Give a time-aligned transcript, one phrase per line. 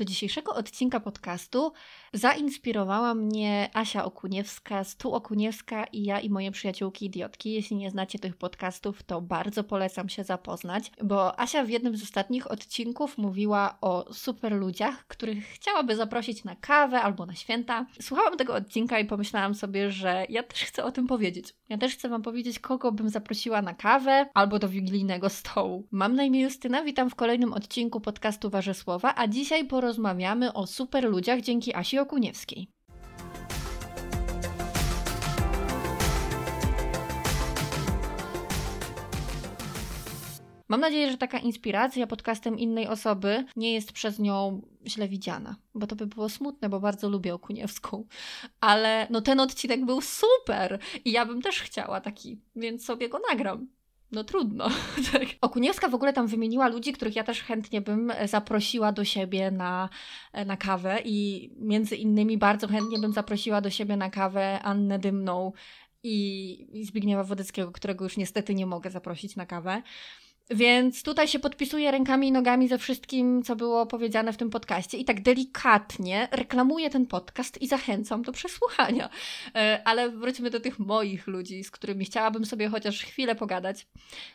[0.00, 1.72] Do dzisiejszego odcinka podcastu
[2.12, 7.52] zainspirowała mnie Asia Okuniewska, Stu Okuniewska i ja i moje przyjaciółki idiotki.
[7.52, 12.02] Jeśli nie znacie tych podcastów, to bardzo polecam się zapoznać, bo Asia w jednym z
[12.02, 17.86] ostatnich odcinków mówiła o super ludziach, których chciałaby zaprosić na kawę albo na święta.
[18.02, 21.54] Słuchałam tego odcinka i pomyślałam sobie, że ja też chcę o tym powiedzieć.
[21.68, 25.88] Ja też chcę Wam powiedzieć, kogo bym zaprosiła na kawę albo do wigilijnego stołu.
[25.90, 30.66] Mam na imię Justyna, witam w kolejnym odcinku podcastu Warze Słowa, a dzisiaj porozmawiamy o
[30.66, 32.68] super ludziach dzięki Asi Okuniewskiej.
[40.68, 45.86] Mam nadzieję, że taka inspiracja podcastem innej osoby nie jest przez nią źle widziana, bo
[45.86, 48.04] to by było smutne, bo bardzo lubię Okuniewską.
[48.60, 53.20] Ale no ten odcinek był super i ja bym też chciała taki, więc sobie go
[53.30, 53.68] nagram
[54.12, 54.68] no trudno.
[55.12, 55.22] Tak.
[55.40, 59.88] Okuniewska w ogóle tam wymieniła ludzi, których ja też chętnie bym zaprosiła do siebie na,
[60.46, 65.52] na kawę i między innymi bardzo chętnie bym zaprosiła do siebie na kawę Annę Dymną
[66.02, 69.82] i Zbigniewa Wodeckiego, którego już niestety nie mogę zaprosić na kawę.
[70.50, 74.98] Więc tutaj się podpisuję rękami i nogami ze wszystkim, co było powiedziane w tym podcaście
[74.98, 79.10] i tak delikatnie reklamuję ten podcast i zachęcam do przesłuchania.
[79.54, 83.86] E, ale wróćmy do tych moich ludzi, z którymi chciałabym sobie chociaż chwilę pogadać.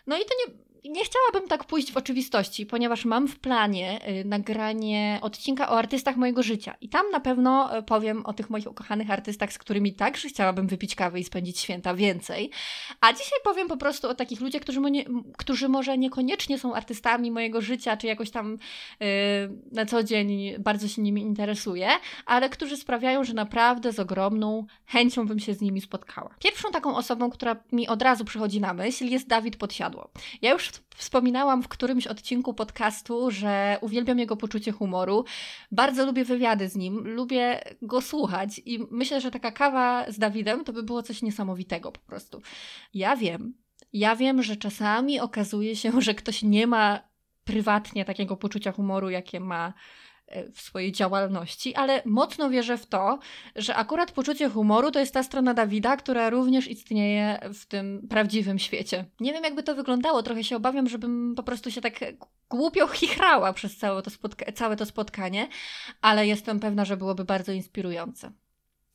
[0.07, 0.53] No i to nie,
[0.89, 6.15] nie chciałabym tak pójść w oczywistości, ponieważ mam w planie y, nagranie odcinka o artystach
[6.15, 6.75] mojego życia.
[6.81, 10.67] I tam na pewno y, powiem o tych moich ukochanych artystach, z którymi także chciałabym
[10.67, 12.51] wypić kawę i spędzić święta więcej.
[13.01, 14.81] A dzisiaj powiem po prostu o takich ludziach, którzy,
[15.37, 18.57] którzy może niekoniecznie są artystami mojego życia, czy jakoś tam
[18.99, 19.07] yy,
[19.71, 21.89] na co dzień bardzo się nimi interesuję,
[22.25, 26.35] ale którzy sprawiają, że naprawdę z ogromną chęcią bym się z nimi spotkała.
[26.39, 30.09] Pierwszą taką osobą, która mi od razu przychodzi na myśl, jest Dawid Podsiadło.
[30.41, 35.25] Ja już wspominałam w którymś odcinku podcastu, że uwielbiam jego poczucie humoru.
[35.71, 40.63] Bardzo lubię wywiady z nim, lubię go słuchać i myślę, że taka kawa z Dawidem
[40.63, 42.41] to by było coś niesamowitego po prostu.
[42.93, 43.53] Ja wiem,
[43.93, 46.99] ja wiem, że czasami okazuje się, że ktoś nie ma
[47.43, 49.73] prywatnie takiego poczucia humoru, jakie ma
[50.53, 53.19] w swojej działalności, ale mocno wierzę w to,
[53.55, 58.59] że akurat poczucie humoru to jest ta strona Dawida, która również istnieje w tym prawdziwym
[58.59, 59.05] świecie.
[59.19, 61.99] Nie wiem, jakby to wyglądało, trochę się obawiam, żebym po prostu się tak
[62.49, 65.47] głupio chichrała przez całe to, spotka- całe to spotkanie,
[66.01, 68.31] ale jestem pewna, że byłoby bardzo inspirujące.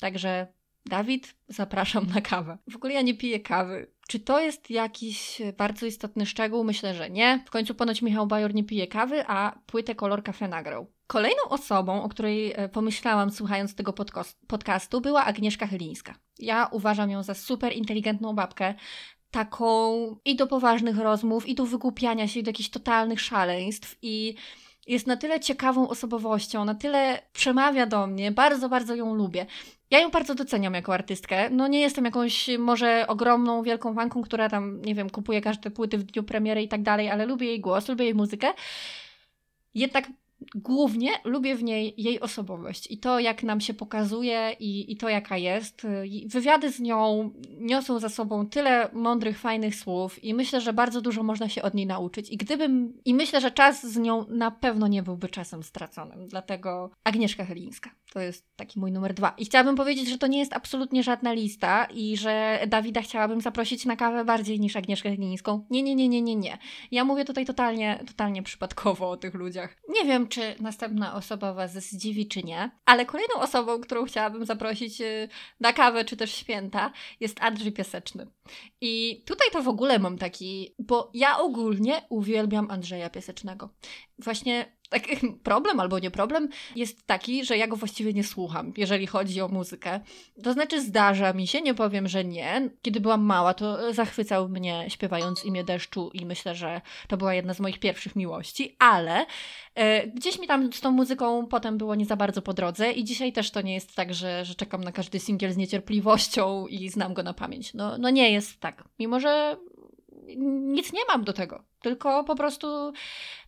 [0.00, 0.46] Także
[0.86, 2.58] Dawid, zapraszam na kawę.
[2.70, 3.90] W ogóle ja nie piję kawy.
[4.08, 6.64] Czy to jest jakiś bardzo istotny szczegół?
[6.64, 7.42] Myślę, że nie.
[7.46, 10.86] W końcu ponoć Michał Bajor nie pije kawy, a płytę Kolor Cafe nagrał.
[11.10, 13.94] Kolejną osobą, o której e, pomyślałam słuchając tego
[14.46, 16.14] podcastu, była Agnieszka Chylińska.
[16.38, 18.74] Ja uważam ją za super inteligentną babkę,
[19.30, 19.92] taką
[20.24, 24.34] i do poważnych rozmów, i do wygłupiania się, i do jakichś totalnych szaleństw i
[24.86, 29.46] jest na tyle ciekawą osobowością, na tyle przemawia do mnie, bardzo, bardzo ją lubię.
[29.90, 31.50] Ja ją bardzo doceniam jako artystkę.
[31.50, 35.98] No nie jestem jakąś może ogromną, wielką fanką, która tam, nie wiem, kupuje każde płyty
[35.98, 38.52] w dniu premiery i tak dalej, ale lubię jej głos, lubię jej muzykę.
[39.74, 40.08] Jednak
[40.54, 45.08] głównie lubię w niej jej osobowość i to, jak nam się pokazuje i, i to,
[45.08, 45.86] jaka jest.
[46.26, 51.22] Wywiady z nią niosą za sobą tyle mądrych, fajnych słów i myślę, że bardzo dużo
[51.22, 52.30] można się od niej nauczyć.
[52.30, 56.26] I gdybym, i myślę, że czas z nią na pewno nie byłby czasem straconym.
[56.26, 57.90] Dlatego Agnieszka Helińska.
[58.12, 59.34] To jest taki mój numer dwa.
[59.38, 63.84] I chciałabym powiedzieć, że to nie jest absolutnie żadna lista i że Dawida chciałabym zaprosić
[63.84, 65.66] na kawę bardziej niż Agnieszkę Helińską.
[65.70, 66.58] Nie, nie, nie, nie, nie, nie.
[66.90, 69.76] Ja mówię tutaj totalnie, totalnie przypadkowo o tych ludziach.
[69.88, 75.00] Nie wiem, czy następna osoba Was zdziwi, czy nie, ale kolejną osobą, którą chciałabym zaprosić
[75.00, 75.28] y,
[75.60, 78.26] na kawę, czy też święta, jest Andrzej Piaseczny.
[78.80, 83.68] I tutaj to w ogóle mam taki, bo ja ogólnie uwielbiam Andrzeja Piasecznego.
[84.18, 85.02] Właśnie tak,
[85.42, 89.48] problem albo nie problem jest taki, że ja go właściwie nie słucham, jeżeli chodzi o
[89.48, 90.00] muzykę.
[90.42, 92.70] To znaczy zdarza mi się, nie powiem, że nie.
[92.82, 97.54] Kiedy byłam mała, to zachwycał mnie śpiewając imię deszczu i myślę, że to była jedna
[97.54, 99.26] z moich pierwszych miłości, ale
[99.74, 103.04] e, gdzieś mi tam z tą muzyką potem było nie za bardzo po drodze i
[103.04, 106.88] dzisiaj też to nie jest tak, że, że czekam na każdy singiel z niecierpliwością i
[106.88, 107.74] znam go na pamięć.
[107.74, 108.84] No, no nie jest tak.
[108.98, 109.56] Mimo, że
[110.36, 112.92] nic nie mam do tego, tylko po prostu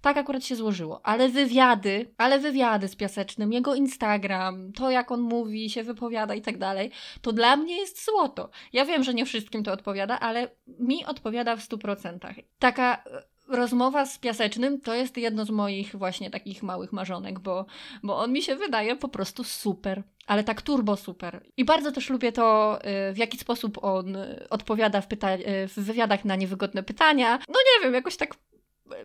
[0.00, 1.00] tak akurat się złożyło.
[1.06, 6.42] Ale wywiady, ale wywiady z Piasecznym, jego Instagram, to jak on mówi, się wypowiada i
[6.42, 6.90] tak dalej,
[7.22, 8.50] to dla mnie jest złoto.
[8.72, 10.48] Ja wiem, że nie wszystkim to odpowiada, ale
[10.78, 12.34] mi odpowiada w 100%.
[12.58, 13.04] Taka
[13.48, 17.66] rozmowa z Piasecznym to jest jedno z moich właśnie takich małych marzonek, bo,
[18.02, 21.44] bo on mi się wydaje po prostu super, ale tak turbo super.
[21.56, 22.78] I bardzo też lubię to,
[23.10, 24.16] y, w jaki sposób on
[24.50, 25.38] odpowiada w, pyta-
[25.68, 27.38] w wywiadach na niewygodne pytania.
[27.48, 28.36] No nie wiem, jakoś tak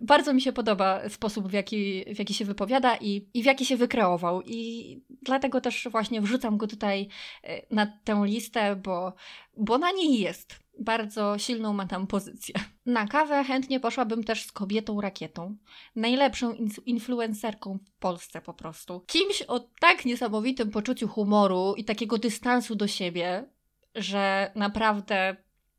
[0.02, 3.66] bardzo mi się podoba sposób, w jaki, w jaki się wypowiada i, i w jaki
[3.66, 4.42] się wykreował.
[4.42, 7.08] I dlatego też właśnie wrzucam go tutaj
[7.44, 9.14] e, na tę listę, bo,
[9.58, 10.60] bo na niej jest.
[10.80, 12.56] Bardzo silną ma tam pozycję.
[12.86, 15.58] Na kawę chętnie poszłabym też z kobietą rakietą.
[15.96, 16.54] Najlepszą
[16.86, 19.04] influencerką w Polsce po prostu.
[19.08, 23.50] Kimś o tak niesamowitym poczuciu humoru i takiego dystansu do siebie,
[23.96, 25.36] że naprawdę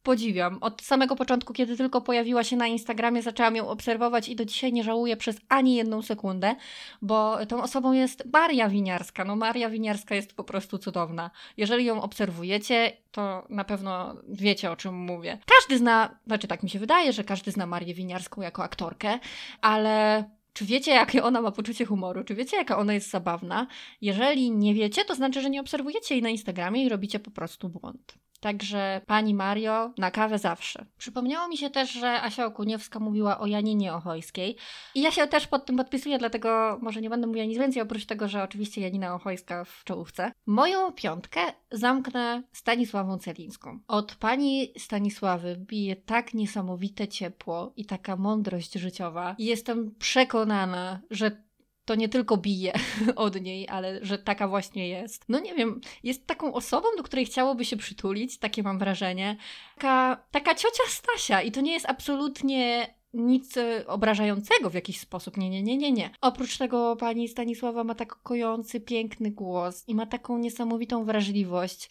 [0.08, 0.58] podziwiam.
[0.60, 4.72] Od samego początku, kiedy tylko pojawiła się na Instagramie, zaczęłam ją obserwować i do dzisiaj
[4.72, 6.55] nie żałuję przez ani jedną sekundę,
[7.02, 9.25] bo tą osobą jest Maria Winiarska.
[9.25, 11.31] No Maria Winiarska jest po prostu cudowna.
[11.56, 15.38] Jeżeli ją obserwujecie, to na pewno wiecie o czym mówię.
[15.58, 19.19] Każdy zna, znaczy tak mi się wydaje, że każdy zna Marię Winiarską jako aktorkę,
[19.61, 22.25] ale czy wiecie, jakie ona ma poczucie humoru?
[22.25, 23.66] Czy wiecie, jaka ona jest zabawna?
[24.00, 27.69] Jeżeli nie wiecie, to znaczy, że nie obserwujecie jej na Instagramie i robicie po prostu
[27.69, 28.14] błąd.
[28.40, 30.87] Także pani Mario, na kawę zawsze.
[30.99, 34.56] Przypomniało mi się też, że Asia Okuniewska mówiła o Janinie Ochojskiej.
[34.94, 38.06] I ja się też pod tym podpisuję, dlatego może nie będę mówiła nic więcej, oprócz
[38.06, 40.32] tego, że oczywiście Janina Ochojska w czołówce.
[40.46, 41.40] Moją piątkę
[41.70, 43.81] zamknę Stanisławą Celińską.
[43.88, 49.35] Od pani Stanisławy bije tak niesamowite ciepło i taka mądrość życiowa.
[49.38, 51.47] I jestem przekonana, że
[51.88, 52.73] to nie tylko bije
[53.17, 55.25] od niej, ale że taka właśnie jest.
[55.29, 59.37] No nie wiem, jest taką osobą, do której chciałoby się przytulić, takie mam wrażenie.
[59.75, 65.37] Taka, taka ciocia Stasia i to nie jest absolutnie nic e, obrażającego w jakiś sposób.
[65.37, 66.11] Nie, nie, nie, nie, nie.
[66.20, 71.90] Oprócz tego pani Stanisława ma tak kojący, piękny głos i ma taką niesamowitą wrażliwość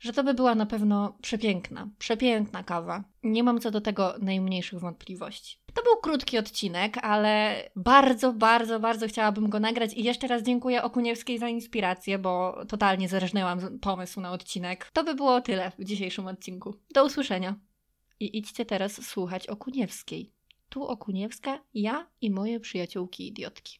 [0.00, 3.04] że to by była na pewno przepiękna, przepiękna kawa.
[3.22, 5.58] Nie mam co do tego najmniejszych wątpliwości.
[5.74, 10.82] To był krótki odcinek, ale bardzo, bardzo, bardzo chciałabym go nagrać i jeszcze raz dziękuję
[10.82, 14.90] Okuniewskiej za inspirację, bo totalnie zerżnęłam pomysł na odcinek.
[14.92, 16.74] To by było tyle w dzisiejszym odcinku.
[16.94, 17.54] Do usłyszenia.
[18.20, 20.32] I idźcie teraz słuchać Okuniewskiej.
[20.68, 23.79] Tu Okuniewska, ja i moje przyjaciółki idiotki.